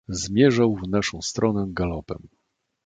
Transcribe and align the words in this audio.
"Zmierzał 0.09 0.75
w 0.75 0.87
naszą 0.89 1.21
stronę 1.21 1.65
galopem." 1.69 2.27